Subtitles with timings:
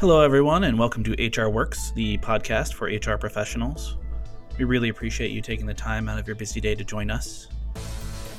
[0.00, 3.96] Hello, everyone, and welcome to HR Works, the podcast for HR professionals.
[4.56, 7.48] We really appreciate you taking the time out of your busy day to join us.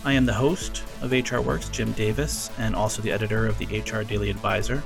[0.06, 3.66] I am the host of HR Works, Jim Davis, and also the editor of the
[3.82, 4.82] HR Daily Advisor.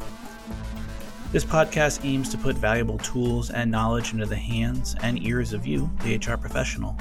[1.31, 5.67] This podcast aims to put valuable tools and knowledge into the hands and ears of
[5.67, 6.97] you, the HR professional.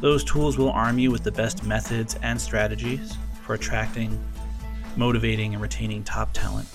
[0.00, 4.20] Those tools will arm you with the best methods and strategies for attracting,
[4.96, 6.66] motivating, and retaining top talent.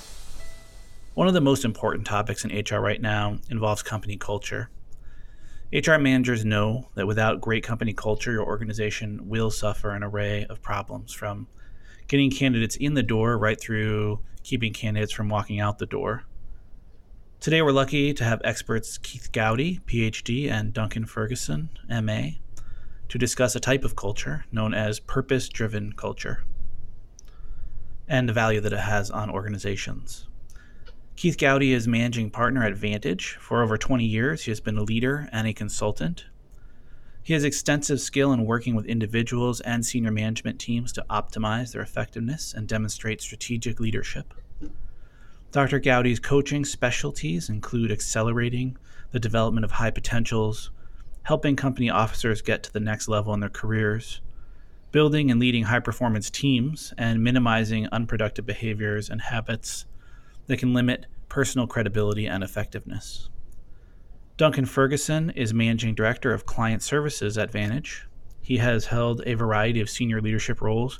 [1.16, 4.72] One of the most important topics in HR right now involves company culture.
[5.72, 10.64] HR managers know that without great company culture, your organization will suffer an array of
[10.64, 11.46] problems from
[12.08, 16.24] getting candidates in the door right through keeping candidates from walking out the door.
[17.40, 22.40] Today, we're lucky to have experts Keith Gowdy, PhD, and Duncan Ferguson, MA,
[23.10, 26.44] to discuss a type of culture known as purpose driven culture
[28.08, 30.28] and the value that it has on organizations.
[31.16, 33.38] Keith Gowdy is managing partner at Vantage.
[33.40, 36.26] For over 20 years, he has been a leader and a consultant.
[37.22, 41.82] He has extensive skill in working with individuals and senior management teams to optimize their
[41.82, 44.34] effectiveness and demonstrate strategic leadership.
[45.52, 45.80] Dr.
[45.80, 48.76] Gowdy's coaching specialties include accelerating
[49.12, 50.72] the development of high potentials,
[51.22, 54.20] helping company officers get to the next level in their careers,
[54.92, 59.86] building and leading high performance teams, and minimizing unproductive behaviors and habits
[60.48, 63.28] that can limit personal credibility and effectiveness.
[64.38, 68.06] Duncan Ferguson is Managing Director of Client Services at Vantage.
[68.44, 71.00] He has held a variety of senior leadership roles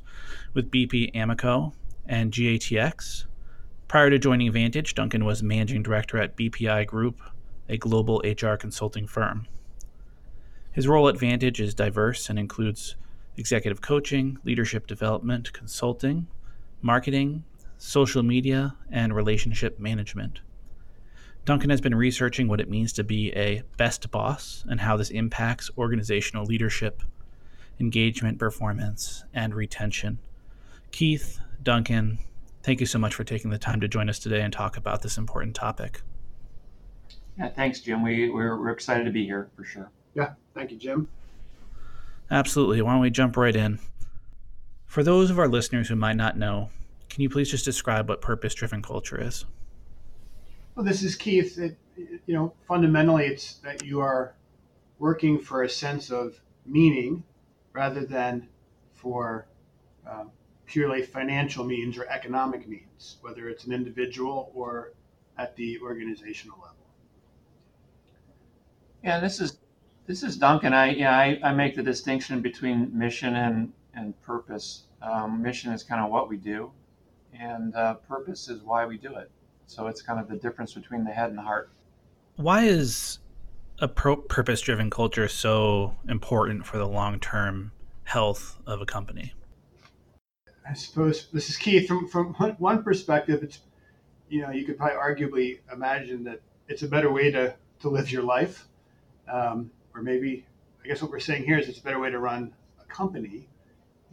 [0.56, 1.74] with BP Amoco
[2.08, 3.26] and GATX.
[3.88, 7.22] Prior to joining Vantage, Duncan was Managing Director at BPI Group,
[7.70, 9.46] a global HR consulting firm.
[10.72, 12.96] His role at Vantage is diverse and includes
[13.38, 16.26] executive coaching, leadership development, consulting,
[16.82, 17.44] marketing,
[17.78, 20.42] social media, and relationship management.
[21.46, 25.10] Duncan has been researching what it means to be a best boss and how this
[25.10, 27.04] impacts organizational leadership,
[27.80, 30.20] engagement, performance, and retention.
[30.92, 32.20] Keith, Duncan,
[32.62, 35.02] thank you so much for taking the time to join us today and talk about
[35.02, 36.02] this important topic.
[37.38, 38.04] Yeah, thanks, Jim.
[38.04, 39.90] We, we're, we're excited to be here for sure.
[40.14, 41.10] Yeah, thank you, Jim.
[42.32, 42.82] Absolutely.
[42.82, 43.80] Why don't we jump right in?
[44.86, 46.70] For those of our listeners who might not know,
[47.14, 49.46] can you please just describe what purpose driven culture is?
[50.74, 51.60] Well, this is Keith.
[51.60, 51.78] It,
[52.26, 54.34] you know, fundamentally, it's that you are
[54.98, 57.24] working for a sense of meaning
[57.72, 58.48] rather than
[58.94, 59.48] for
[60.10, 60.24] uh,
[60.66, 64.94] purely financial means or economic means, whether it's an individual or
[65.38, 66.88] at the organizational level.
[69.04, 69.60] Yeah, this is
[70.08, 70.74] this is Duncan.
[70.74, 74.86] I yeah, I, I make the distinction between mission and and purpose.
[75.04, 76.72] Um, mission is kind of what we do,
[77.40, 79.30] and uh, purpose is why we do it.
[79.68, 81.70] So it's kind of the difference between the head and the heart.
[82.36, 83.20] Why is
[83.80, 87.72] a pro- purpose driven culture so important for the long term
[88.04, 89.34] health of a company?
[90.68, 93.44] I suppose this is Keith from from one perspective.
[93.44, 93.60] It's
[94.30, 98.12] you know you could probably arguably imagine that it's a better way to to live
[98.12, 98.68] your life,
[99.28, 100.46] um, or maybe
[100.84, 103.48] I guess what we're saying here is it's a better way to run a company.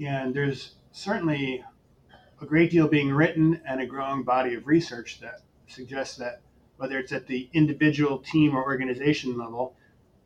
[0.01, 1.65] And there's certainly
[2.41, 6.41] a great deal being written and a growing body of research that suggests that
[6.77, 9.77] whether it's at the individual, team, or organization level,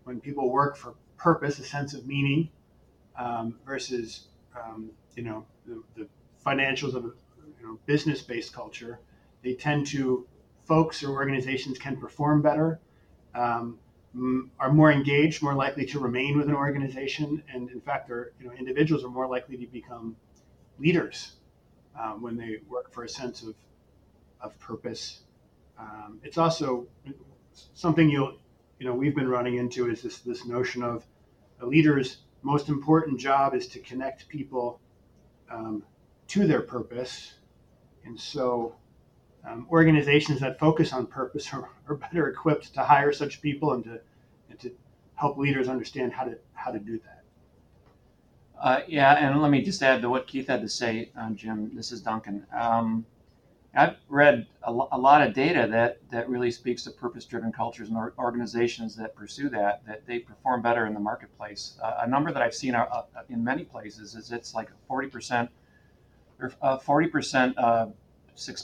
[0.04, 2.48] when people work for purpose, a sense of meaning,
[3.18, 6.08] um, versus um, you know the, the,
[6.46, 7.08] financials of a
[7.58, 9.00] you know, business-based culture,
[9.42, 10.26] they tend to
[10.66, 12.78] folks or organizations can perform better,
[13.34, 13.78] um,
[14.60, 18.46] are more engaged, more likely to remain with an organization, and in fact, their you
[18.46, 20.14] know individuals are more likely to become
[20.78, 21.32] leaders
[21.98, 23.54] um, when they work for a sense of,
[24.40, 25.20] of purpose.
[25.78, 26.86] Um, it's also
[27.74, 28.36] something you'll,
[28.78, 31.04] you know, we've been running into is this, this notion of
[31.60, 34.80] a leader's most important job is to connect people
[35.50, 35.82] um,
[36.28, 37.34] to their purpose.
[38.04, 38.76] And so
[39.46, 43.84] um, organizations that focus on purpose are, are, better equipped to hire such people and
[43.84, 44.00] to,
[44.50, 44.70] and to
[45.14, 47.23] help leaders understand how to, how to do that.
[48.64, 51.70] Uh, yeah, and let me just add to what Keith had to say, uh, Jim.
[51.74, 52.46] This is Duncan.
[52.50, 53.04] Um,
[53.74, 57.88] I've read a, lo- a, lot of data that, that really speaks to purpose-driven cultures
[57.88, 61.76] and or- organizations that pursue that, that they perform better in the marketplace.
[61.82, 65.50] Uh, a number that I've seen uh, uh, in many places is it's like 40%
[66.40, 67.86] or 40% uh,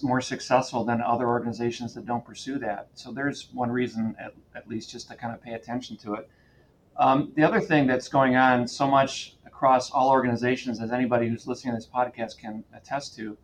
[0.02, 2.88] more successful than other organizations that don't pursue that.
[2.94, 6.30] So there's one reason, at, at least, just to kind of pay attention to it.
[6.96, 11.46] Um, the other thing that's going on so much across all organizations, as anybody who's
[11.46, 13.36] listening to this podcast can attest to,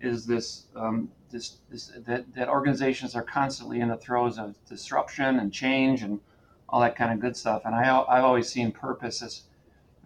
[0.00, 5.40] is this um, this, this that, that organizations are constantly in the throes of disruption
[5.40, 6.20] and change and
[6.70, 7.66] all that kind of good stuff.
[7.66, 9.42] And I, I've always seen purpose as,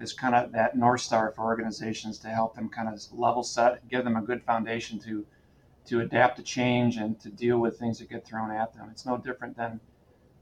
[0.00, 3.88] as kind of that north star for organizations to help them kind of level set,
[3.88, 5.24] give them a good foundation to
[5.86, 8.88] to adapt to change and to deal with things that get thrown at them.
[8.90, 9.78] It's no different than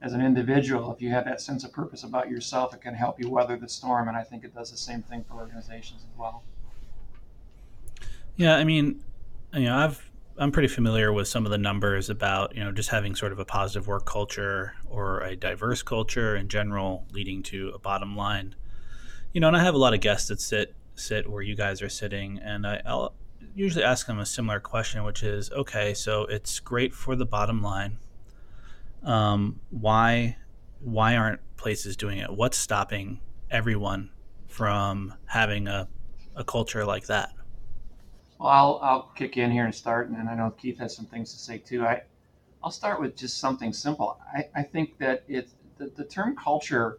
[0.05, 0.93] as an individual.
[0.93, 3.69] If you have that sense of purpose about yourself, it can help you weather the
[3.69, 4.07] storm.
[4.09, 6.43] And I think it does the same thing for organizations as well.
[8.37, 9.03] Yeah, I mean,
[9.55, 12.91] you know, I've I'm pretty familiar with some of the numbers about you know just
[12.91, 17.71] having sort of a positive work culture or a diverse culture in general, leading to
[17.71, 18.55] a bottom line.
[19.33, 21.81] You know, and I have a lot of guests that sit sit where you guys
[21.81, 23.15] are sitting, and I, I'll
[23.55, 27.63] usually ask them a similar question, which is, okay, so it's great for the bottom
[27.63, 27.99] line.
[29.05, 30.37] Um, why
[30.81, 32.31] why aren't places doing it?
[32.33, 33.21] What's stopping
[33.51, 34.11] everyone
[34.49, 35.89] from having a,
[36.37, 37.31] a culture like that?
[38.39, 41.07] Well, I'll, I'll kick in here and start, and then I know Keith has some
[41.07, 41.85] things to say too.
[41.85, 42.03] I,
[42.63, 44.19] I'll start with just something simple.
[44.35, 45.49] I, I think that it
[45.79, 46.99] the, the term culture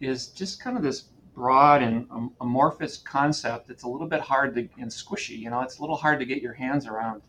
[0.00, 1.04] is just kind of this
[1.34, 2.06] broad and
[2.40, 3.70] amorphous concept.
[3.70, 5.38] It's a little bit hard to and squishy.
[5.38, 7.22] You know, it's a little hard to get your hands around,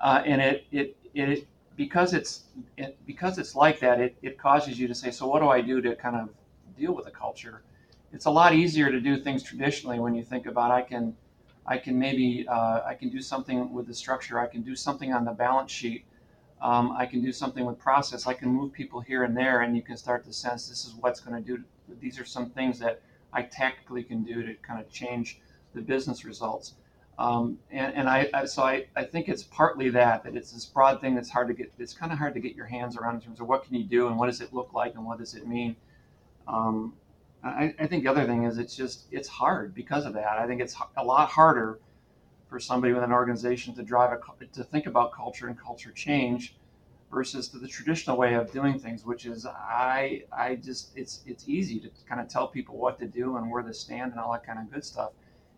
[0.00, 2.44] uh, and it it it because it's
[2.76, 4.00] it, because it's like that.
[4.00, 6.30] It it causes you to say, so what do I do to kind of
[6.76, 7.62] deal with a culture?
[8.12, 11.16] It's a lot easier to do things traditionally when you think about I can
[11.66, 14.38] I can maybe uh, I can do something with the structure.
[14.38, 16.04] I can do something on the balance sheet.
[16.60, 18.26] Um, I can do something with process.
[18.26, 20.94] I can move people here and there, and you can start to sense this is
[20.94, 21.62] what's going to do.
[22.00, 25.40] These are some things that I tactically can do to kind of change
[25.74, 26.74] the business results.
[27.18, 30.64] Um, and, and I, I, so I, I think it's partly that that it's this
[30.64, 31.72] broad thing that's hard to get.
[31.78, 33.84] It's kind of hard to get your hands around in terms of what can you
[33.84, 35.76] do and what does it look like and what does it mean.
[36.48, 36.94] Um,
[37.44, 40.38] I, I, think the other thing is it's just it's hard because of that.
[40.38, 41.78] I think it's a lot harder
[42.48, 46.56] for somebody with an organization to drive a to think about culture and culture change
[47.12, 51.78] versus the traditional way of doing things, which is I I just it's it's easy
[51.80, 54.44] to kind of tell people what to do and where to stand and all that
[54.44, 55.12] kind of good stuff.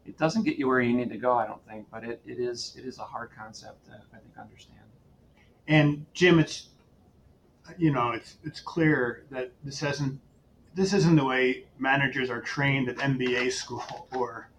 [0.06, 2.38] It doesn't get you where you need to go, I don't think, but it, it
[2.38, 4.80] is it is a hard concept to I think understand.
[5.68, 6.68] And Jim, it's
[7.78, 10.20] you know it's it's clear that this hasn't
[10.76, 14.50] this isn't the way managers are trained at MBA school or,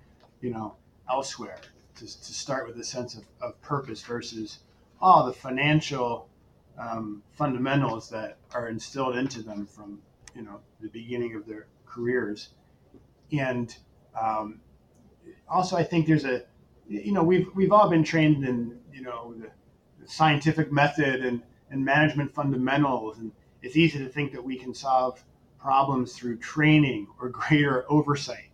[0.42, 0.76] you know,
[1.10, 1.60] elsewhere
[1.96, 4.60] to, to start with a sense of, of purpose versus,
[5.02, 6.28] oh, the financial
[6.78, 10.00] um, fundamentals that are instilled into them from,
[10.36, 12.50] you know, the beginning of their careers.
[13.32, 13.76] And
[14.20, 14.60] um,
[15.50, 16.44] also, I think there's a,
[16.88, 19.50] you know, we've, we've all been trained in, you know, the,
[20.08, 23.18] scientific method and, and management fundamentals.
[23.18, 25.22] And it's easy to think that we can solve
[25.60, 28.50] problems through training or greater oversight.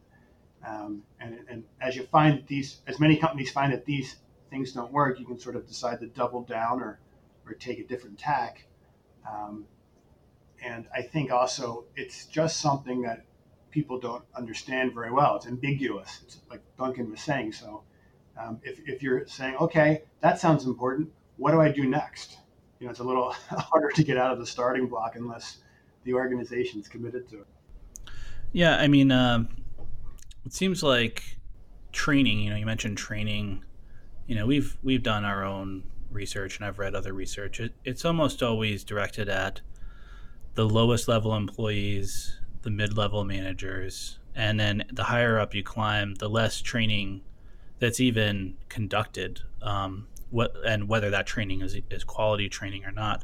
[0.65, 4.15] Um, and, and, as you find that these, as many companies find that these
[4.49, 6.99] things don't work, you can sort of decide to double down or,
[7.45, 8.65] or take a different tack.
[9.29, 9.65] Um,
[10.63, 13.25] and I think also it's just something that
[13.73, 15.35] people don't understand very well.
[15.35, 16.19] It's ambiguous.
[16.23, 17.53] It's like Duncan was saying.
[17.53, 17.81] So
[18.39, 22.37] um, if, if you're saying, okay, that sounds important, what do I do next?
[22.79, 25.57] You know, it's a little harder to get out of the starting block unless
[26.03, 27.47] the organization's committed to it.
[28.51, 29.45] Yeah, I mean, uh,
[30.45, 31.23] it seems like
[31.91, 32.39] training.
[32.39, 33.63] You know, you mentioned training.
[34.27, 37.59] You know, we've we've done our own research, and I've read other research.
[37.59, 39.61] It, it's almost always directed at
[40.53, 46.29] the lowest level employees, the mid-level managers, and then the higher up you climb, the
[46.29, 47.21] less training
[47.79, 49.41] that's even conducted.
[49.61, 53.23] Um, what and whether that training is is quality training or not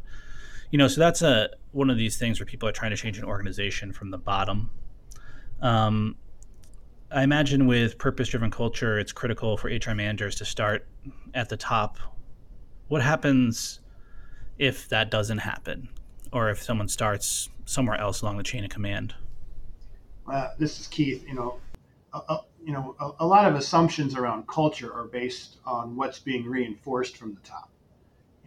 [0.71, 3.17] you know, so that's a one of these things where people are trying to change
[3.17, 4.69] an organization from the bottom.
[5.61, 6.15] Um,
[7.11, 10.87] I imagine with purpose-driven culture, it's critical for HR managers to start
[11.33, 11.97] at the top.
[12.87, 13.79] What happens
[14.59, 15.89] if that doesn't happen,
[16.31, 19.15] or if someone starts somewhere else along the chain of command?
[20.29, 21.25] Uh, this is Keith.
[21.27, 21.59] You know,
[22.63, 27.17] you know, a, a lot of assumptions around culture are based on what's being reinforced
[27.17, 27.69] from the top,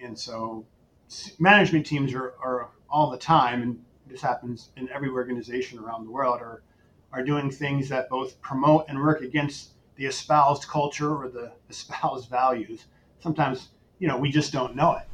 [0.01, 0.65] and so
[1.39, 6.11] management teams are, are all the time, and this happens in every organization around the
[6.11, 6.63] world, are,
[7.13, 12.29] are doing things that both promote and work against the espoused culture or the espoused
[12.29, 12.87] values.
[13.21, 15.09] Sometimes, you know, we just don't know it.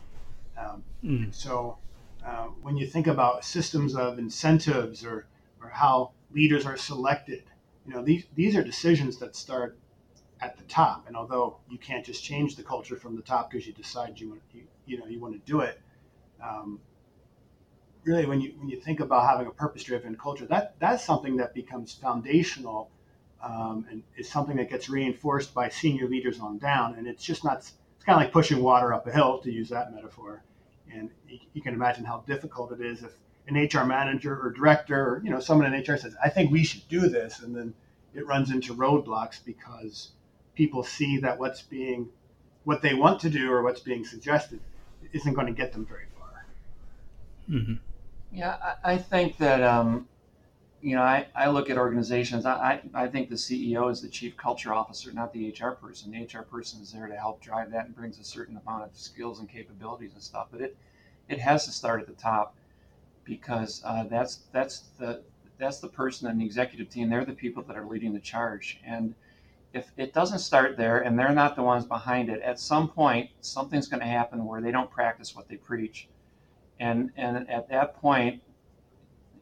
[0.59, 1.35] Um, mm.
[1.35, 1.79] So
[2.27, 5.27] uh, when you think about systems of incentives or,
[5.61, 7.45] or how leaders are selected,
[7.87, 9.79] you know, these, these are decisions that start
[10.41, 11.07] at the top.
[11.07, 14.31] And although you can't just change the culture from the top because you decide you
[14.31, 15.81] want, you, you know, you want to do it,
[16.43, 16.81] um,
[18.05, 21.37] really when you when you think about having a purpose driven culture that that's something
[21.37, 22.89] that becomes foundational
[23.43, 27.45] um, and is something that gets reinforced by senior leaders on down and it's just
[27.45, 27.75] not it's
[28.09, 30.43] kind of like pushing water up a hill, to use that metaphor.
[30.91, 33.13] And you, you can imagine how difficult it is if
[33.49, 36.65] an HR manager or director or you know someone in HR says, "I think we
[36.65, 37.75] should do this," and then
[38.15, 40.13] it runs into roadblocks because
[40.55, 42.09] people see that what's being
[42.65, 44.61] what they want to do or what's being suggested
[45.13, 46.47] isn't going to get them very far.
[47.49, 47.75] Mm-hmm.
[48.33, 50.07] Yeah, I, I, think that um,
[50.83, 52.45] you know I, I look at organizations.
[52.45, 56.11] I, I think the CEO is the chief culture officer, not the HR person.
[56.11, 58.91] The HR person is there to help drive that and brings a certain amount of
[58.93, 60.49] skills and capabilities and stuff.
[60.51, 60.77] But it
[61.29, 62.55] it has to start at the top
[63.29, 65.23] because uh, that's that's the
[65.59, 67.11] that's the person in the executive team.
[67.11, 68.81] They're the people that are leading the charge.
[68.85, 69.15] And
[69.75, 73.31] if it doesn't start there and they're not the ones behind it, at some point
[73.41, 76.09] something's going to happen where they don't practice what they preach.
[76.81, 78.43] And and at that point,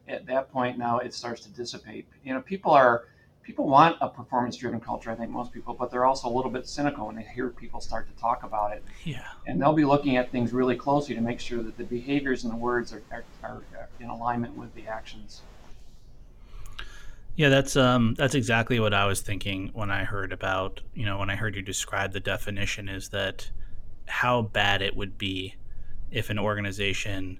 [0.07, 2.07] at that point now it starts to dissipate.
[2.23, 3.05] You know, people are
[3.47, 6.51] people want a performance driven culture, I think most people, but they're also a little
[6.51, 8.83] bit cynical when they hear people start to talk about it.
[9.05, 9.23] Yeah.
[9.47, 12.51] And they'll be looking at things really closely to make sure that the behaviors and
[12.51, 15.43] the words are, are, are in alignment with the actions.
[17.37, 21.19] Yeah, that's um that's exactly what I was thinking when I heard about, you know,
[21.19, 23.49] when I heard you describe the definition is that
[24.07, 25.55] how bad it would be
[26.11, 27.39] if an organization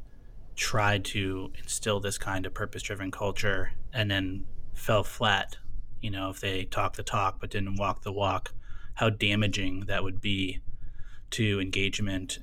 [0.56, 5.58] tried to instill this kind of purpose-driven culture and then fell flat
[6.02, 8.54] you know, if they talk the talk but didn't walk the walk,
[8.96, 10.60] how damaging that would be
[11.30, 12.40] to engagement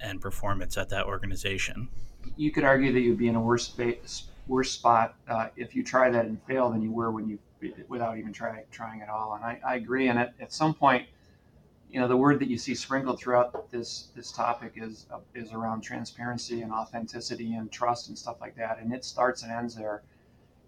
[0.00, 1.88] and performance at that organization.
[2.36, 5.84] You could argue that you'd be in a worse space, worse spot uh, if you
[5.84, 7.38] try that and fail than you were when you
[7.88, 9.34] without even trying trying at all.
[9.34, 10.08] And I, I agree.
[10.08, 11.06] And at, at some point,
[11.90, 15.52] you know, the word that you see sprinkled throughout this this topic is uh, is
[15.52, 18.78] around transparency and authenticity and trust and stuff like that.
[18.80, 20.02] And it starts and ends there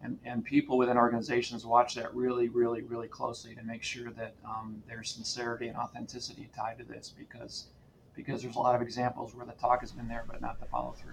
[0.03, 4.35] and, and people within organizations watch that really, really, really closely to make sure that
[4.45, 7.67] um, there's sincerity and authenticity tied to this because
[8.15, 10.67] because there's a lot of examples where the talk has been there but not the
[10.67, 11.13] follow through.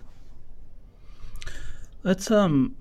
[2.03, 2.75] Let's um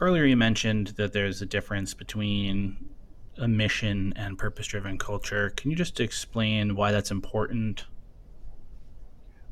[0.00, 2.90] earlier you mentioned that there's a difference between
[3.38, 5.50] a mission and purpose driven culture.
[5.50, 7.84] Can you just explain why that's important?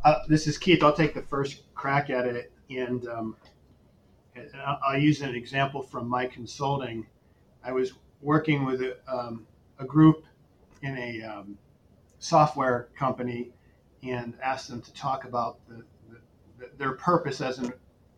[0.05, 0.83] Uh, this is Keith.
[0.83, 2.53] I'll take the first crack at it.
[2.71, 3.37] And um,
[4.87, 7.07] I'll use an example from my consulting.
[7.65, 9.47] I was working with a, um,
[9.79, 10.25] a group
[10.83, 11.59] in a um,
[12.19, 13.51] software company
[14.03, 15.83] and asked them to talk about the,
[16.59, 17.73] the, their purpose as an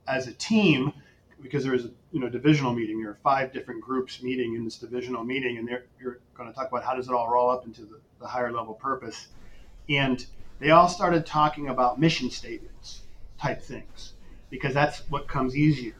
[0.07, 0.93] as a team
[1.43, 3.01] because there was a you know divisional meeting.
[3.01, 6.55] There are five different groups meeting in this divisional meeting, and they're you're going to
[6.55, 9.29] talk about how does it all roll up into the, the higher level purpose.
[9.89, 10.25] And
[10.59, 13.03] they all started talking about mission statements
[13.41, 14.15] type things
[14.51, 15.95] because that's what comes easier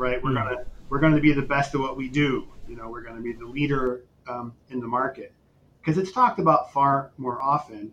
[0.00, 0.22] right?
[0.22, 2.48] We're gonna we're gonna be the best at what we do.
[2.66, 5.32] You know, we're gonna be the leader um, in the market
[5.80, 7.92] because it's talked about far more often.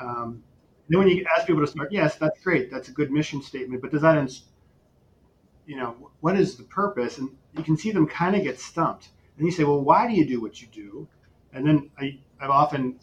[0.00, 0.42] Um,
[0.88, 2.70] then when you ask people to start, yes, that's great.
[2.70, 4.44] That's a good mission statement, but does that, ins-
[5.66, 7.18] you know, what is the purpose?
[7.18, 9.10] And you can see them kind of get stumped.
[9.36, 11.08] And you say, well, why do you do what you do?
[11.52, 12.98] And then I, I've often,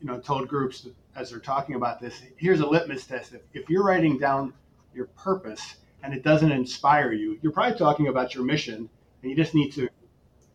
[0.00, 3.32] you know, told groups as they're talking about this, here's a litmus test.
[3.32, 4.52] If, if you're writing down
[4.94, 8.88] your purpose and it doesn't inspire you, you're probably talking about your mission,
[9.22, 9.88] and you just need to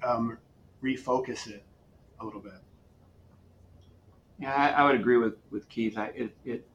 [0.03, 0.37] um,
[0.83, 1.63] refocus it
[2.19, 2.53] a little bit.
[4.39, 5.97] Yeah, I, I, would agree with with Keith.
[5.97, 6.67] I, it, it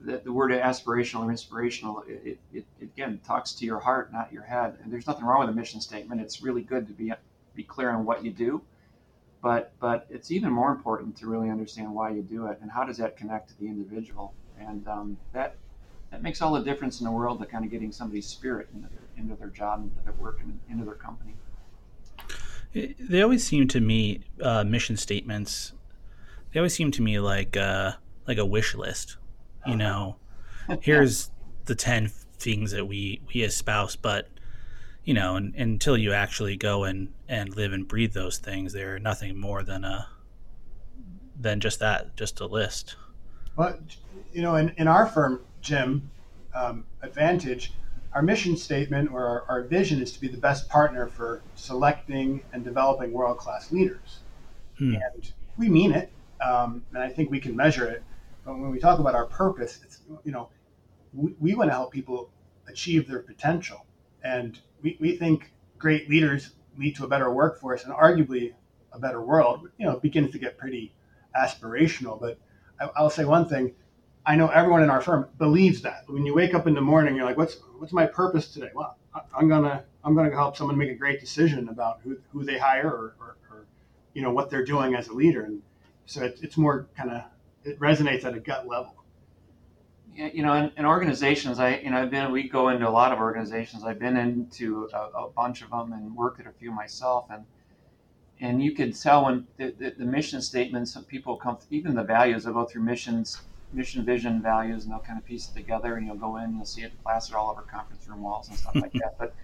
[0.00, 4.32] the, the word aspirational or inspirational, it, it, it, again talks to your heart, not
[4.32, 4.76] your head.
[4.82, 6.20] And there's nothing wrong with a mission statement.
[6.20, 7.12] It's really good to be
[7.54, 8.62] be clear on what you do,
[9.42, 12.84] but but it's even more important to really understand why you do it and how
[12.84, 14.34] does that connect to the individual.
[14.58, 15.56] And um, that
[16.10, 18.88] that makes all the difference in the world to kind of getting somebody's spirit into
[18.88, 21.34] their, into their job, into their work, and into their company.
[22.72, 25.72] They always seem to me uh, mission statements.
[26.52, 27.92] They always seem to me like uh,
[28.26, 29.16] like a wish list.
[29.66, 30.16] You know,
[30.80, 31.30] here's
[31.64, 34.28] the ten things that we we espouse, but
[35.04, 38.98] you know, and, until you actually go and and live and breathe those things, they're
[38.98, 40.08] nothing more than a
[41.38, 42.96] than just that, just a list.
[43.56, 43.80] But
[44.32, 46.10] you know, in, in our firm, Jim,
[46.54, 47.72] um, at Vantage,
[48.12, 52.42] our mission statement or our, our, vision is to be the best partner for selecting
[52.52, 54.20] and developing world class leaders.
[54.78, 54.94] Hmm.
[54.94, 58.02] And we mean it, um, and I think we can measure it.
[58.44, 60.48] But when we talk about our purpose, it's, you know,
[61.12, 62.30] we, we want to help people
[62.68, 63.86] achieve their potential.
[64.24, 68.54] And we, we think great leaders lead to a better workforce and arguably
[68.92, 69.68] a better world.
[69.78, 70.92] You know, it begins to get pretty
[71.36, 72.20] aspirational.
[72.20, 72.38] But
[72.80, 73.74] I, I'll say one thing
[74.26, 76.04] I know everyone in our firm believes that.
[76.06, 78.96] When you wake up in the morning, you're like, "What's what's my purpose today?" Well,
[79.34, 82.88] I'm gonna I'm gonna help someone make a great decision about who, who they hire
[82.88, 83.66] or, or, or
[84.14, 85.62] you know what they're doing as a leader, and
[86.06, 87.22] so it, it's more kind of
[87.64, 88.94] it resonates at a gut level.
[90.14, 92.90] Yeah, you know, in, in, organizations, I you know I've been we go into a
[92.90, 93.84] lot of organizations.
[93.84, 97.44] I've been into a, a bunch of them and worked at a few myself, and
[98.40, 102.44] and you could tell when the, the, the mission statements, people come, even the values,
[102.44, 106.06] they'll go through missions, mission, vision, values, and they'll kind of piece it together, and
[106.06, 108.92] you'll go in, you'll see it plastered all over conference room walls and stuff like
[108.94, 109.16] that.
[109.18, 109.34] But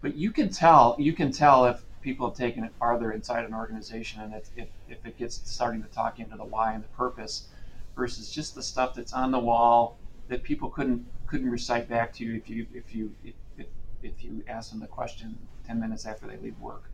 [0.00, 3.54] but you can tell, you can tell if people have taken it farther inside an
[3.54, 6.88] organization, and if, if, if it gets starting to talk into the why and the
[6.88, 7.48] purpose,
[7.96, 12.24] versus just the stuff that's on the wall that people couldn't couldn't recite back to
[12.24, 13.66] you if you if you if, if,
[14.02, 16.84] if you ask them the question ten minutes after they leave work.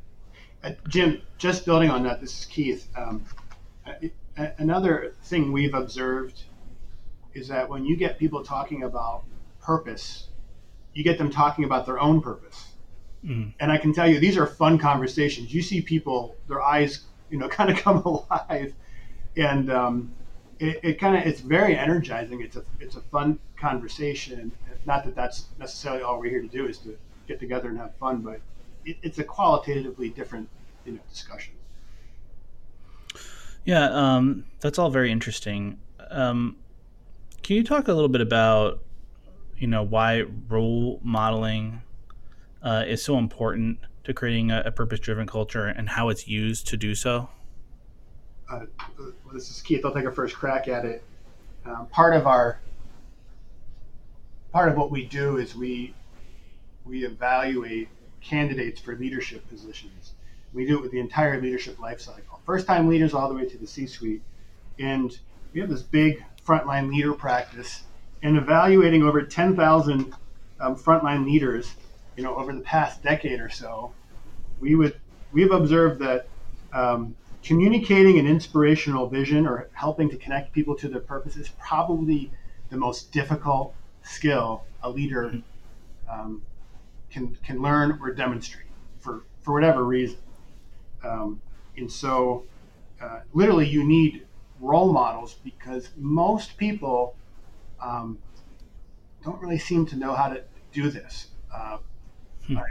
[0.65, 2.89] Uh, Jim, just building on that, this is Keith.
[2.97, 3.25] Um,
[4.59, 6.45] another thing we've observed
[7.35, 9.25] is that when you get people talking about
[9.61, 10.29] purpose,
[10.95, 12.73] you get them talking about their own purpose.
[13.25, 13.55] Mm.
[13.61, 15.55] And I can tell you, these are fun conversations.
[15.55, 18.75] You see people, their eyes, you know, kind of come alive,
[19.37, 20.13] and um,
[20.59, 22.41] it, it kind of it's very energizing.
[22.41, 24.53] It's a it's a fun conversation.
[24.85, 26.97] Not that that's necessarily all we're here to do is to
[27.29, 28.41] get together and have fun, but
[28.85, 30.49] it, it's a qualitatively different
[30.85, 31.55] you know discussion.
[33.65, 35.79] Yeah, um, that's all very interesting.
[36.11, 36.57] Um,
[37.43, 38.83] can you talk a little bit about
[39.57, 41.83] you know why role modeling
[42.63, 46.77] uh, is so important to creating a, a purpose-driven culture and how it's used to
[46.77, 47.29] do so?
[48.51, 48.61] Uh,
[49.33, 49.85] this is Keith.
[49.85, 51.05] I'll take a first crack at it.
[51.65, 52.61] Um, part of our
[54.53, 55.95] part of what we do is we
[56.85, 57.89] we evaluate
[58.21, 60.13] candidates for leadership positions.
[60.53, 62.41] We do it with the entire leadership life cycle.
[62.45, 64.23] First time leaders all the way to the C suite.
[64.79, 65.17] And
[65.53, 67.85] we have this big frontline leader practice
[68.23, 70.15] and evaluating over 10,000
[70.61, 71.75] um, frontline leaders,
[72.17, 73.93] you know, over the past decade or so,
[74.61, 74.99] we would
[75.33, 76.29] we've observed that
[76.73, 82.31] um, communicating an inspirational vision or helping to connect people to their purpose is probably
[82.71, 85.33] the most difficult skill a leader
[86.09, 86.43] um,
[87.11, 88.67] can can learn or demonstrate
[88.99, 90.19] for for whatever reason.
[91.05, 91.41] Um,
[91.77, 92.45] and so,
[93.01, 94.27] uh, literally, you need
[94.63, 97.17] role models because most people
[97.83, 98.19] um,
[99.23, 101.29] don't really seem to know how to do this.
[101.53, 101.79] Uh,
[102.47, 102.57] hmm.
[102.57, 102.63] I,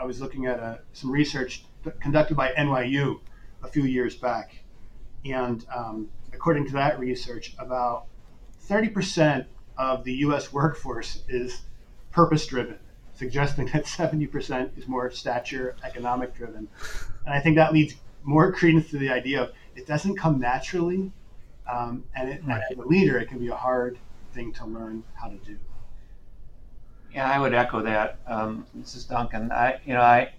[0.00, 1.64] I, was looking at a, some research
[2.00, 3.20] conducted by NYU
[3.62, 4.56] a few years back,
[5.24, 8.06] and um, according to that research, about
[8.68, 9.46] 30%
[9.76, 10.52] of the U.S.
[10.52, 11.60] workforce is
[12.10, 12.78] purpose-driven
[13.14, 16.68] suggesting that 70% is more stature economic driven.
[17.24, 21.12] And I think that leads more credence to the idea of it doesn't come naturally.
[21.70, 22.62] Um, and it, right.
[22.70, 23.98] as a leader, it can be a hard
[24.34, 25.56] thing to learn how to do.
[27.14, 28.18] Yeah, I would echo that.
[28.26, 29.52] Um, this is Duncan.
[29.52, 30.32] I, you know, I,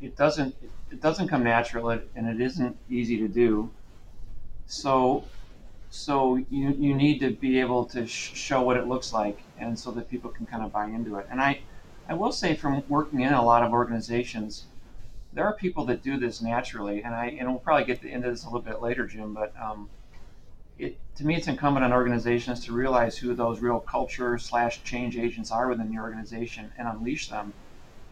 [0.00, 0.54] it doesn't,
[0.90, 3.70] it doesn't come natural, and it isn't easy to do.
[4.66, 5.24] So,
[5.90, 9.78] so you you need to be able to sh- show what it looks like, and
[9.78, 11.26] so that people can kind of buy into it.
[11.30, 11.60] And I,
[12.08, 14.66] I will say from working in a lot of organizations,
[15.36, 18.44] there are people that do this naturally, and I and we'll probably get into this
[18.44, 19.34] a little bit later, Jim.
[19.34, 19.90] But um,
[20.78, 25.18] it to me, it's incumbent on organizations to realize who those real culture slash change
[25.18, 27.52] agents are within the organization and unleash them.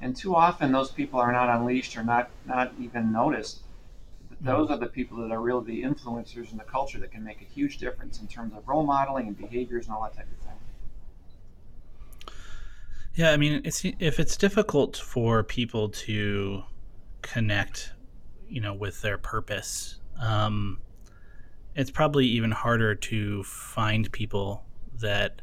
[0.02, 3.62] And too often, those people are not unleashed or not not even noticed.
[4.42, 7.40] Those are the people that are really the influencers in the culture that can make
[7.40, 10.46] a huge difference in terms of role modeling and behaviors and all that type of
[10.46, 12.34] thing.
[13.14, 16.64] Yeah, I mean, it's if it's difficult for people to
[17.24, 17.92] connect,
[18.48, 20.78] you know, with their purpose, um,
[21.74, 24.64] it's probably even harder to find people
[25.00, 25.42] that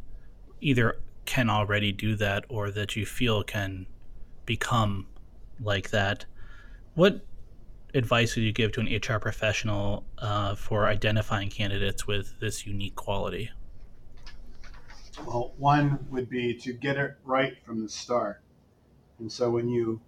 [0.62, 3.86] either can already do that or that you feel can
[4.46, 5.08] become
[5.60, 6.26] like that.
[6.96, 7.26] What
[7.94, 12.96] advice would you give to an HR professional uh, for identifying candidates with this unique
[12.96, 13.52] quality?
[15.26, 18.42] Well, one would be to get it right from the start.
[19.20, 20.00] And so when you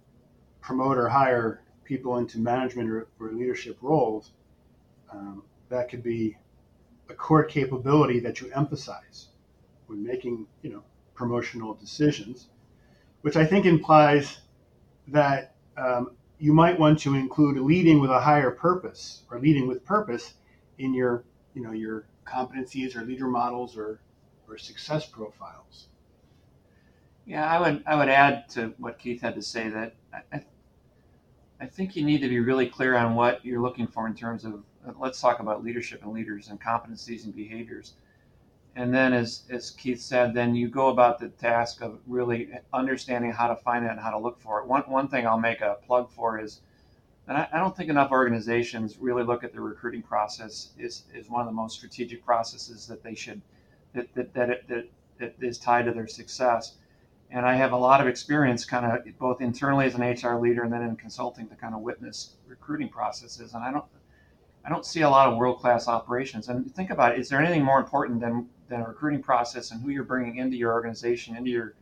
[0.60, 4.32] promote or hire people into management or, or leadership roles,
[5.10, 6.36] um, that could be
[7.08, 9.28] a core capability that you emphasize
[9.86, 10.82] when making, you know,
[11.14, 12.48] promotional decisions,
[13.20, 14.38] which I think implies
[15.08, 19.84] that um, you might want to include leading with a higher purpose or leading with
[19.84, 20.34] purpose
[20.78, 24.00] in your, you know, your competencies or leader models or
[24.48, 25.86] or success profiles.
[27.26, 29.94] Yeah, I would I would add to what Keith had to say that
[30.32, 30.44] I,
[31.64, 34.44] I think you need to be really clear on what you're looking for in terms
[34.44, 37.94] of uh, let's talk about leadership and leaders and competencies and behaviors.
[38.76, 43.32] And then as, as Keith said, then you go about the task of really understanding
[43.32, 44.66] how to find it and how to look for it.
[44.66, 46.60] One, one thing I'll make a plug for is
[47.28, 51.30] And I, I, don't think enough organizations really look at the recruiting process is, is
[51.30, 53.40] one of the most strategic processes that they should
[53.94, 56.74] that that that, that, that is tied to their success.
[57.34, 60.62] And I have a lot of experience, kind of both internally as an HR leader
[60.62, 63.54] and then in consulting to kind of witness recruiting processes.
[63.54, 63.84] And I don't
[64.64, 66.48] I don't see a lot of world class operations.
[66.48, 69.82] And think about it: is there anything more important than than a recruiting process and
[69.82, 71.74] who you're bringing into your organization, into your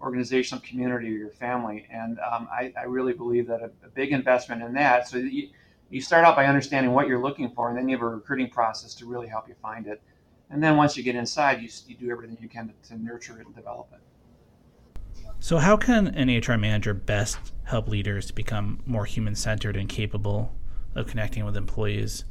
[0.00, 1.86] organizational community or your family.
[1.90, 5.08] And um, I, I, really believe that a, a, big investment in that.
[5.08, 5.48] So you,
[5.90, 8.48] you start out by understanding what you're looking for, and then you have a recruiting
[8.48, 10.00] process to really help you find it.
[10.50, 13.38] And then once you get inside, you, you do everything you can to, to nurture
[13.40, 14.00] it and develop it.
[15.44, 19.90] So, how can an HR manager best help leaders to become more human centered and
[19.90, 20.54] capable
[20.94, 22.24] of connecting with employees?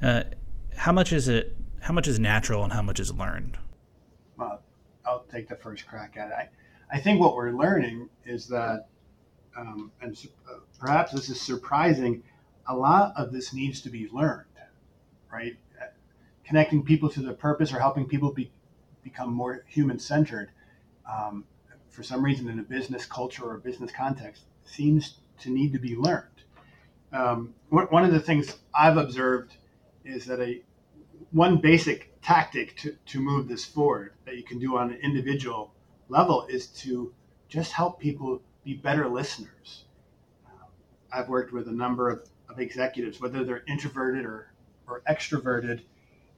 [0.00, 0.22] Uh,
[0.74, 1.54] how much is it?
[1.80, 3.58] How much is natural and how much is learned?
[4.38, 4.62] Well,
[5.04, 6.32] I'll take the first crack at it.
[6.32, 6.48] I,
[6.90, 8.86] I think what we're learning is that,
[9.54, 10.16] um, and
[10.48, 12.22] uh, perhaps this is surprising,
[12.66, 14.46] a lot of this needs to be learned,
[15.30, 15.58] right?
[16.46, 18.50] Connecting people to their purpose or helping people be,
[19.04, 20.52] become more human centered,
[21.06, 21.44] um,
[22.00, 25.78] for some reason in a business culture or a business context, seems to need to
[25.78, 26.24] be learned.
[27.12, 29.52] Um, one of the things I've observed
[30.02, 30.62] is that a
[31.30, 35.74] one basic tactic to, to move this forward that you can do on an individual
[36.08, 37.12] level is to
[37.50, 39.84] just help people be better listeners.
[40.46, 40.64] Uh,
[41.12, 44.54] I've worked with a number of, of executives, whether they're introverted or,
[44.86, 45.82] or extroverted,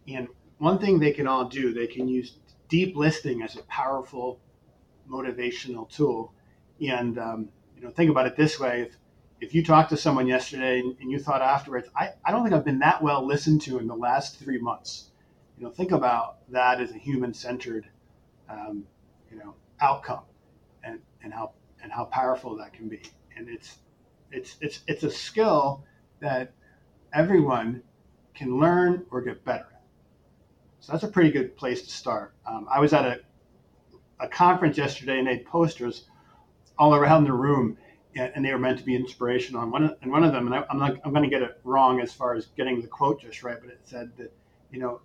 [0.08, 0.26] and
[0.58, 4.40] one thing they can all do, they can use deep listening as a powerful
[5.08, 6.32] motivational tool.
[6.80, 8.96] And um, you know, think about it this way: if
[9.40, 12.54] if you talked to someone yesterday and, and, you thought afterwards, I, I don't think
[12.54, 15.10] I've been that well listened to in the last three months.
[15.58, 17.88] You know, think about that as a human-centered,
[18.48, 18.84] um,
[19.30, 20.22] you know, outcome
[20.84, 23.02] and, and how and how powerful that can be.
[23.36, 23.78] And it's
[24.30, 25.84] it's it's it's a skill
[26.20, 26.52] that
[27.12, 27.82] everyone
[28.34, 29.82] can learn or get better at.
[30.80, 32.34] So that's a pretty good place to start.
[32.46, 33.20] Um, I was at a
[34.22, 36.04] a conference yesterday and they had posters
[36.78, 37.76] all around the room
[38.14, 39.62] and they were meant to be inspirational.
[39.62, 41.58] And one, and one of them, and I, am not, I'm going to get it
[41.64, 44.32] wrong as far as getting the quote just right, but it said that,
[44.70, 45.00] you know,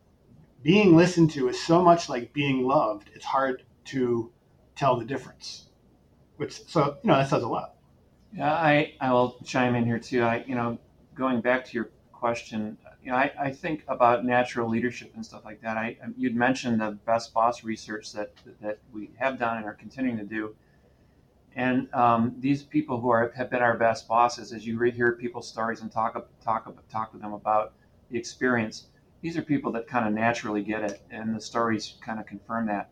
[0.62, 3.10] being listened to is so much like being loved.
[3.14, 4.32] It's hard to
[4.76, 5.70] tell the difference.
[6.38, 7.76] Which so you know that says a lot.
[8.36, 10.24] Yeah, I I will chime in here too.
[10.24, 10.78] I you know
[11.16, 15.46] going back to your question, you know I, I think about natural leadership and stuff
[15.46, 15.78] like that.
[15.78, 20.18] I you'd mentioned the best boss research that that we have done and are continuing
[20.18, 20.56] to do.
[21.56, 25.48] And um, these people who are have been our best bosses, as you hear people's
[25.48, 27.74] stories and talk talk talk with them about
[28.10, 28.88] the experience,
[29.22, 32.68] these are people that kind of naturally get it, and the stories kind of confirm
[32.68, 32.92] that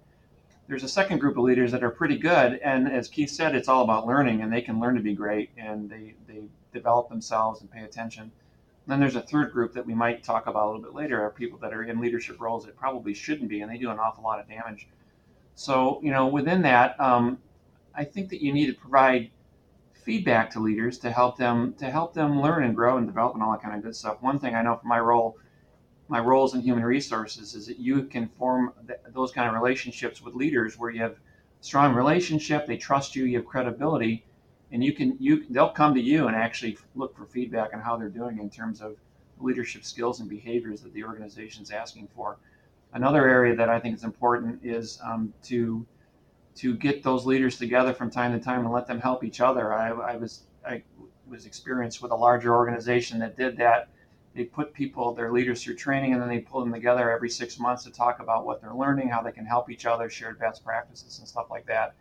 [0.68, 3.68] there's a second group of leaders that are pretty good and as keith said it's
[3.68, 6.41] all about learning and they can learn to be great and they, they
[6.74, 8.32] develop themselves and pay attention
[8.88, 11.32] then there's a third group that we might talk about a little bit later are
[11.32, 14.24] people that are in leadership roles that probably shouldn't be and they do an awful
[14.24, 14.88] lot of damage.
[15.56, 17.39] So you know within that um,
[17.95, 19.32] i think that you need to provide
[19.93, 23.41] feedback to leaders to help them to help them learn and grow and develop and
[23.41, 24.21] all that kind of good stuff.
[24.21, 25.38] One thing i know from my role
[26.08, 30.21] my roles in human resources is that you can form th- those kind of relationships
[30.21, 31.15] with leaders where you have
[31.62, 34.24] strong relationship, they trust you, you have credibility,
[34.71, 37.97] and you can you they'll come to you and actually look for feedback on how
[37.97, 38.95] they're doing in terms of
[39.39, 42.38] leadership skills and behaviors that the organization is asking for.
[42.93, 45.86] Another area that I think is important is um, to
[46.56, 49.73] to get those leaders together from time to time and let them help each other.
[49.73, 50.84] I, I was I
[51.28, 53.89] was experienced with a larger organization that did that
[54.36, 57.58] they put people, their leaders through training, and then they pull them together every six
[57.58, 60.63] months to talk about what they're learning, how they can help each other, share best
[60.63, 61.95] practices, and stuff like that.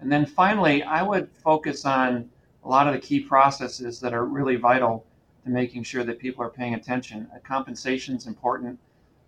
[0.00, 2.30] And then finally, I would focus on
[2.64, 5.06] a lot of the key processes that are really vital
[5.44, 7.28] to making sure that people are paying attention.
[7.44, 8.78] Compensation is important,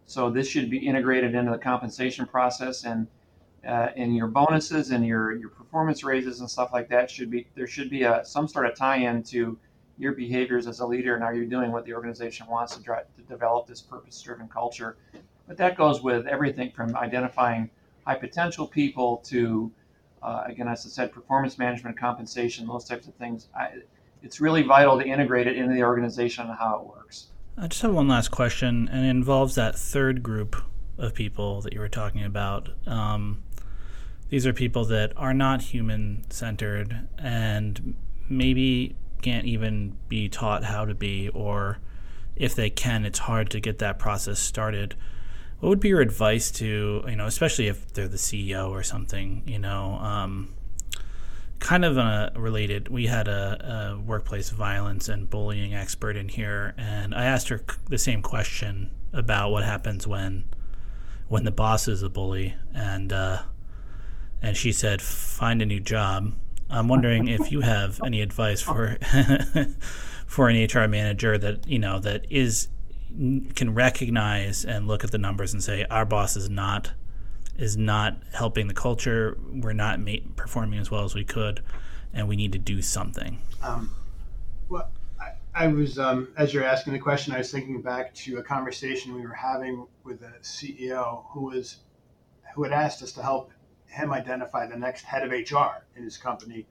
[0.06, 3.06] so this should be integrated into the compensation process, and
[3.66, 7.46] uh, and your bonuses and your your performance raises and stuff like that should be
[7.54, 9.58] there should be a some sort of tie-in to
[9.98, 13.06] your behaviors as a leader and are you doing what the organization wants to, drive,
[13.16, 14.96] to develop this purpose driven culture
[15.48, 17.68] but that goes with everything from identifying
[18.06, 19.72] high potential people to
[20.22, 23.70] uh, again as i said performance management compensation those types of things I,
[24.22, 27.26] it's really vital to integrate it into the organization and how it works
[27.56, 30.56] i just have one last question and it involves that third group
[30.98, 33.42] of people that you were talking about um,
[34.28, 37.94] these are people that are not human centered and
[38.28, 41.78] maybe can't even be taught how to be, or
[42.34, 44.94] if they can, it's hard to get that process started.
[45.60, 49.42] What would be your advice to, you know, especially if they're the CEO or something,
[49.46, 50.54] you know, um,
[51.58, 52.88] kind of a related.
[52.88, 57.64] We had a, a, workplace violence and bullying expert in here, and I asked her
[57.88, 60.44] the same question about what happens when
[61.28, 63.42] when the boss is a bully, and uh,
[64.42, 66.34] and she said, "Find a new job."
[66.68, 68.98] I'm wondering if you have any advice for
[70.26, 72.68] for an HR manager that you know that is
[73.54, 76.92] can recognize and look at the numbers and say our boss is not
[77.56, 79.38] is not helping the culture.
[79.50, 81.62] We're not ma- performing as well as we could,
[82.12, 83.40] and we need to do something.
[83.62, 83.94] Um,
[84.68, 88.38] well, I, I was um, as you're asking the question, I was thinking back to
[88.38, 91.78] a conversation we were having with a CEO who was
[92.54, 93.52] who had asked us to help
[93.86, 96.66] him identify the next head of HR in his company.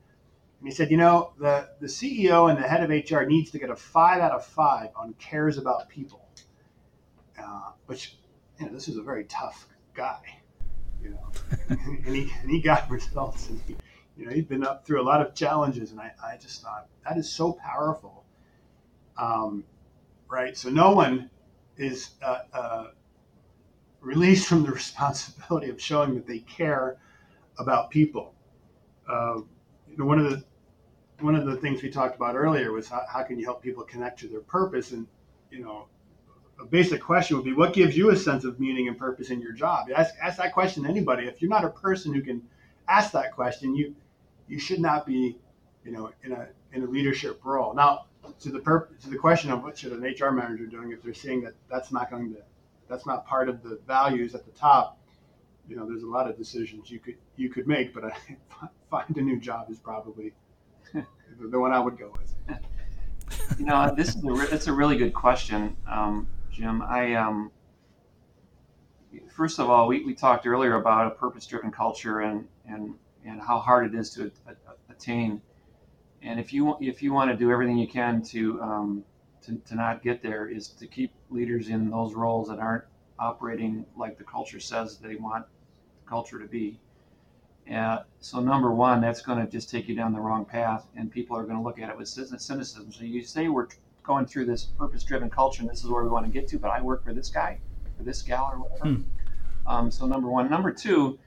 [0.60, 3.60] And he said, you know, the, the CEO and the head of HR needs to
[3.60, 6.25] get a five out of five on cares about people.
[7.38, 8.18] Uh, which,
[8.60, 10.42] you know, this is a very tough guy
[11.06, 11.32] you know,
[12.06, 13.78] and he and he got results, and he,
[14.18, 16.88] you know, he'd been up through a lot of challenges, and I, I just thought
[17.08, 18.26] that is so powerful,
[19.18, 19.64] um,
[20.28, 20.58] right?
[20.58, 21.30] So no one
[21.78, 22.88] is uh, uh,
[24.02, 26.98] released from the responsibility of showing that they care
[27.60, 28.34] about people.
[29.08, 29.42] Uh,
[29.88, 30.44] you know, one of the
[31.20, 33.84] one of the things we talked about earlier was how, how can you help people
[33.84, 35.06] connect to their purpose, and
[35.52, 35.88] you know,
[36.60, 39.42] a basic question would be what gives you a sense of meaning and purpose in
[39.42, 39.88] your job?
[39.96, 41.28] Ask, ask that question to anybody.
[41.28, 42.42] If you're not a person who can
[42.88, 43.96] ask that question you
[44.48, 45.38] you should not be
[45.84, 47.74] you know in a in a leadership role.
[47.74, 48.06] Now
[48.40, 51.14] to the purpose to the question of what should an hr manager doing if they're
[51.14, 52.40] seeing that that's not going to
[52.90, 54.98] that's not part of the values at the top
[55.68, 58.12] you know there's a lot of decisions you could you could make but I,
[58.90, 60.34] find a new job is probably
[60.94, 62.60] the one i would go with.
[63.60, 65.76] You know this is a, it's a really good question.
[65.90, 66.82] Um, Jim.
[66.82, 67.52] I um,
[69.30, 73.60] first of all, we, we talked earlier about a purpose-driven culture and and and how
[73.60, 74.32] hard it is to
[74.90, 75.42] attain.
[76.22, 79.04] And if you if you want to do everything you can to um,
[79.42, 82.86] to, to not get there, is to keep leaders in those roles that aren't
[83.20, 85.46] operating like the culture says they want
[86.04, 86.80] the culture to be.
[87.70, 91.12] Uh, so number one, that's going to just take you down the wrong path, and
[91.12, 92.92] people are going to look at it with cynicism.
[92.94, 93.68] So you say we're
[94.06, 96.60] going through this purpose-driven culture, and this is where we want to get to.
[96.60, 97.60] But I work for this guy,
[97.98, 98.96] for this gal, or whatever.
[98.96, 99.04] Hmm.
[99.68, 101.18] Um, so number one, number two,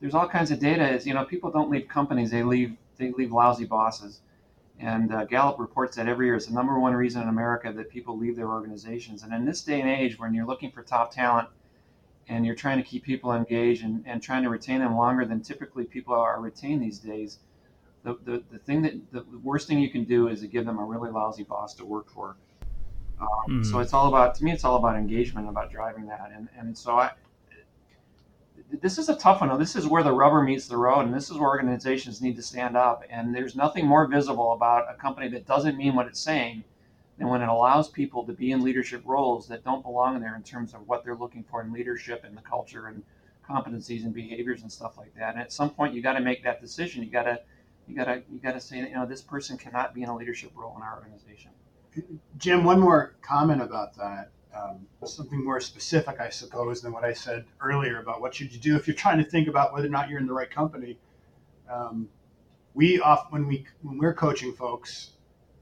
[0.00, 0.88] there's all kinds of data.
[0.88, 4.20] Is you know people don't leave companies; they leave they leave lousy bosses.
[4.80, 6.36] And uh, Gallup reports that every year.
[6.36, 9.24] It's the number one reason in America that people leave their organizations.
[9.24, 11.48] And in this day and age, when you're looking for top talent
[12.28, 15.40] and you're trying to keep people engaged and, and trying to retain them longer than
[15.40, 17.38] typically people are retained these days,
[18.08, 20.78] the, the, the thing that the worst thing you can do is to give them
[20.78, 22.36] a really lousy boss to work for.
[23.20, 23.66] Um, mm.
[23.66, 24.52] So it's all about to me.
[24.52, 27.10] It's all about engagement, about driving that, and and so I.
[28.82, 29.58] This is a tough one.
[29.58, 32.42] This is where the rubber meets the road, and this is where organizations need to
[32.42, 33.02] stand up.
[33.08, 36.64] And there's nothing more visible about a company that doesn't mean what it's saying
[37.16, 40.42] than when it allows people to be in leadership roles that don't belong there in
[40.42, 43.02] terms of what they're looking for in leadership and the culture and
[43.48, 45.32] competencies and behaviors and stuff like that.
[45.32, 47.02] And at some point, you got to make that decision.
[47.02, 47.40] You got to
[47.88, 50.52] you gotta you gotta say that you know this person cannot be in a leadership
[50.54, 51.50] role in our organization.
[52.36, 54.30] Jim, one more comment about that.
[54.54, 58.58] Um, something more specific, I suppose, than what I said earlier about what should you
[58.58, 60.98] do if you're trying to think about whether or not you're in the right company.
[61.70, 62.08] Um,
[62.74, 65.12] we off when we when we're coaching folks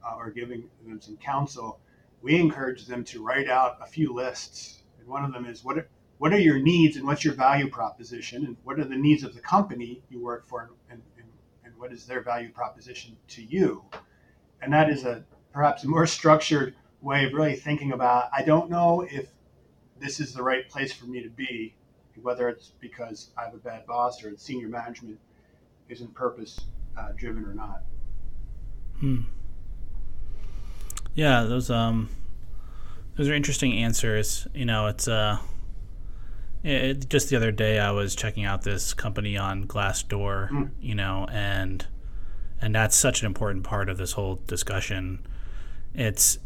[0.06, 1.80] uh, or giving them some counsel,
[2.22, 4.82] we encourage them to write out a few lists.
[4.98, 7.68] And one of them is what are, what are your needs and what's your value
[7.68, 11.02] proposition and what are the needs of the company you work for and,
[11.78, 13.84] what is their value proposition to you?
[14.62, 18.70] And that is a perhaps a more structured way of really thinking about I don't
[18.70, 19.28] know if
[20.00, 21.74] this is the right place for me to be,
[22.20, 25.18] whether it's because I have a bad boss or senior management
[25.88, 26.58] isn't purpose
[26.96, 27.82] uh, driven or not.
[29.00, 29.22] Hmm.
[31.14, 32.08] Yeah, those um,
[33.16, 34.46] those are interesting answers.
[34.54, 35.38] You know, it's uh,
[36.66, 40.70] it, just the other day, I was checking out this company on Glassdoor, mm.
[40.80, 41.86] you know, and
[42.60, 45.24] and that's such an important part of this whole discussion.
[45.94, 46.38] It's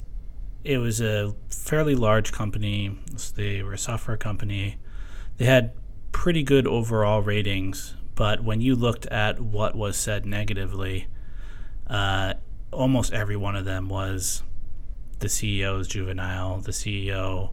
[0.63, 2.99] it was a fairly large company.
[3.35, 4.77] They were a software company.
[5.39, 5.73] They had
[6.13, 11.07] pretty good overall ratings, but when you looked at what was said negatively,
[11.87, 12.35] uh,
[12.71, 14.43] almost every one of them was
[15.21, 16.59] the CEO is juvenile.
[16.59, 17.53] The CEO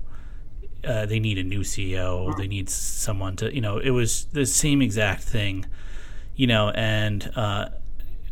[0.86, 2.36] uh, they need a new CEO.
[2.38, 5.66] They need someone to, you know, it was the same exact thing,
[6.36, 7.70] you know, and uh,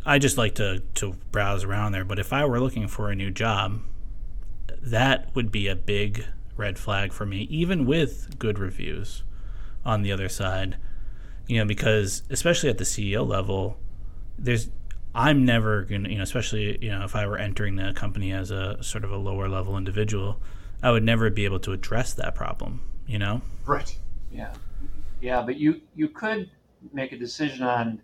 [0.05, 2.05] I just like to, to browse around there.
[2.05, 3.81] But if I were looking for a new job,
[4.81, 6.25] that would be a big
[6.57, 9.23] red flag for me, even with good reviews
[9.83, 10.77] on the other side,
[11.47, 13.77] you know, because especially at the CEO level,
[14.37, 14.69] there's
[15.13, 18.51] I'm never gonna, you know, especially you know, if I were entering the company as
[18.51, 20.41] a sort of a lower level individual,
[20.85, 22.79] I would never be able to address that problem.
[23.07, 23.41] You know.
[23.65, 23.97] Right.
[24.31, 24.53] Yeah,
[25.19, 26.51] yeah, but you you could
[26.93, 28.01] make a decision on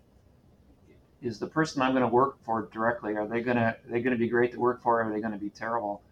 [1.20, 4.00] is the person I'm going to work for directly are they going to are they
[4.00, 6.02] going to be great to work for or are they going to be terrible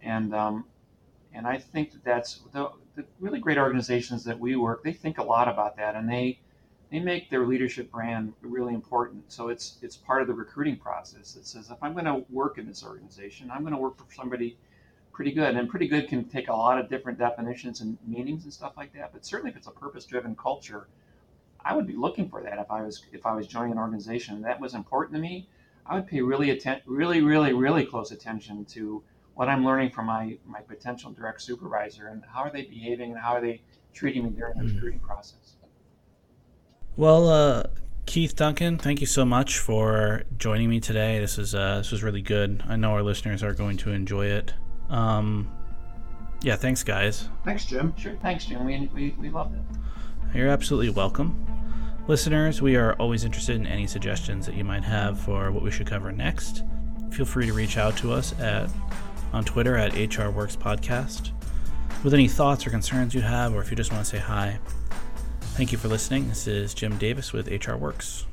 [0.00, 0.64] and um,
[1.34, 5.18] and I think that that's the, the really great organizations that we work they think
[5.18, 6.38] a lot about that and they
[6.90, 11.36] they make their leadership brand really important so it's it's part of the recruiting process
[11.36, 14.06] it says if I'm going to work in this organization I'm going to work for
[14.14, 14.56] somebody
[15.16, 18.52] pretty good and pretty good can take a lot of different definitions and meanings and
[18.52, 20.88] stuff like that but certainly if it's a purpose driven culture
[21.66, 24.40] I would be looking for that if I was if I was joining an organization
[24.42, 25.48] that was important to me.
[25.84, 29.02] I would pay really atten- really really really close attention to
[29.34, 33.20] what I'm learning from my my potential direct supervisor and how are they behaving and
[33.20, 34.74] how are they treating me during the mm.
[34.74, 35.56] recruiting process.
[36.96, 37.64] Well, uh,
[38.06, 41.18] Keith Duncan, thank you so much for joining me today.
[41.18, 42.62] This is uh, this was really good.
[42.68, 44.54] I know our listeners are going to enjoy it.
[44.90, 45.50] Um,
[46.42, 47.28] yeah, thanks, guys.
[47.44, 47.94] Thanks, Jim.
[47.96, 48.64] Sure, thanks, Jim.
[48.64, 49.62] We we, we loved it.
[50.34, 51.44] You're absolutely welcome.
[52.08, 55.70] Listeners, we are always interested in any suggestions that you might have for what we
[55.70, 56.62] should cover next.
[57.10, 58.70] Feel free to reach out to us at
[59.32, 61.32] on Twitter at HR Works Podcast
[62.04, 64.58] with any thoughts or concerns you have, or if you just want to say hi.
[65.40, 66.28] Thank you for listening.
[66.28, 68.26] This is Jim Davis with HR Works.